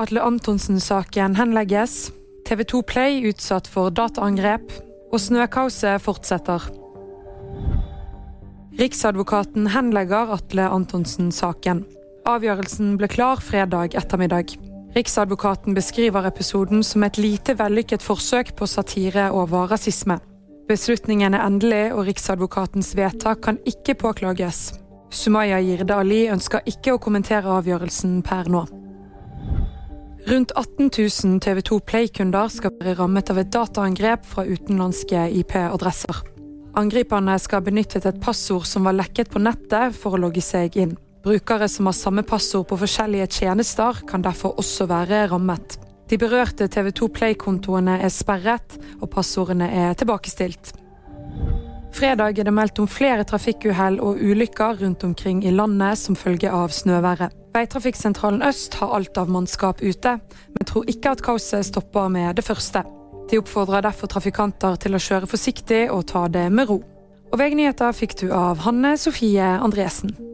Atle 0.00 0.22
Antonsen-saken 0.22 1.34
henlegges. 1.36 2.12
TV 2.48 2.64
2 2.64 2.82
Play 2.82 3.26
utsatt 3.28 3.66
for 3.68 3.92
dataangrep. 3.92 4.72
Og 5.12 5.20
snøkaoset 5.20 6.00
fortsetter. 6.00 6.64
Riksadvokaten 8.80 9.68
henlegger 9.74 10.32
Atle 10.38 10.70
Antonsen-saken. 10.72 11.84
Avgjørelsen 12.24 12.96
ble 12.96 13.10
klar 13.12 13.44
fredag 13.44 13.98
ettermiddag. 14.00 14.56
Riksadvokaten 14.96 15.76
beskriver 15.76 16.24
episoden 16.32 16.80
som 16.86 17.04
et 17.04 17.20
lite 17.20 17.58
vellykket 17.60 18.00
forsøk 18.00 18.56
på 18.56 18.72
satire 18.72 19.28
over 19.36 19.68
rasisme. 19.74 20.16
Beslutningen 20.70 21.36
er 21.36 21.44
endelig, 21.44 21.90
og 21.92 22.06
Riksadvokatens 22.08 22.94
vedtak 22.96 23.44
kan 23.44 23.60
ikke 23.68 23.98
påklages. 24.00 24.70
Sumaya 25.12 25.60
Jirde 25.60 25.92
Ali 25.92 26.28
ønsker 26.32 26.64
ikke 26.64 26.96
å 26.96 27.02
kommentere 27.02 27.58
avgjørelsen 27.60 28.22
per 28.24 28.48
nå. 28.48 28.64
Rundt 30.26 30.52
18 30.56 30.90
000 31.24 31.40
TV 31.40 31.62
2 31.62 31.80
Play-kunder 31.80 32.48
skal 32.52 32.74
være 32.76 32.98
rammet 32.98 33.30
av 33.32 33.38
et 33.40 33.48
dataangrep 33.52 34.26
fra 34.28 34.44
utenlandske 34.44 35.22
IP-adresser. 35.40 36.18
Angriperne 36.76 37.38
skal 37.40 37.60
ha 37.60 37.66
benyttet 37.66 38.04
et 38.06 38.20
passord 38.22 38.66
som 38.68 38.84
var 38.84 38.98
lekket 38.98 39.32
på 39.32 39.40
nettet 39.40 39.96
for 39.96 40.14
å 40.14 40.20
logge 40.20 40.44
seg 40.44 40.76
inn. 40.76 40.92
Brukere 41.24 41.68
som 41.72 41.88
har 41.88 41.96
samme 41.96 42.24
passord 42.24 42.68
på 42.68 42.78
forskjellige 42.80 43.30
tjenester, 43.40 44.04
kan 44.08 44.22
derfor 44.24 44.60
også 44.60 44.86
være 44.90 45.24
rammet. 45.32 45.78
De 46.12 46.20
berørte 46.20 46.68
TV 46.68 46.92
2 47.00 47.10
Play-kontoene 47.16 47.96
er 48.04 48.12
sperret, 48.12 48.76
og 49.00 49.10
passordene 49.14 49.72
er 49.72 49.96
tilbakestilt. 49.96 50.74
Fredag 51.96 52.38
er 52.38 52.46
det 52.46 52.54
meldt 52.54 52.78
om 52.78 52.88
flere 52.88 53.24
trafikkuhell 53.26 53.98
og 54.04 54.20
ulykker 54.20 54.84
rundt 54.84 55.04
omkring 55.04 55.42
i 55.44 55.52
landet 55.54 55.98
som 55.98 56.16
følge 56.16 56.52
av 56.52 56.70
snøværet. 56.76 57.39
Veitrafikksentralen 57.54 58.42
Øst 58.46 58.74
har 58.78 58.94
alt 58.94 59.18
av 59.18 59.30
mannskap 59.30 59.82
ute, 59.82 60.16
men 60.54 60.66
tror 60.66 60.86
ikke 60.90 61.16
at 61.16 61.22
kaoset 61.26 61.66
stopper 61.66 62.08
med 62.08 62.38
det 62.38 62.46
første. 62.46 62.84
De 63.30 63.38
oppfordrer 63.38 63.82
derfor 63.86 64.10
trafikanter 64.10 64.78
til 64.82 64.94
å 64.94 65.02
kjøre 65.02 65.30
forsiktig 65.30 65.84
og 65.90 66.06
ta 66.10 66.26
det 66.28 66.46
med 66.54 66.70
ro. 66.70 66.80
Og 67.30 67.38
VG-nyheter 67.38 67.94
fikk 67.94 68.18
du 68.22 68.28
av 68.34 68.62
Hanne 68.66 68.96
Sofie 68.98 69.54
Andresen. 69.62 70.29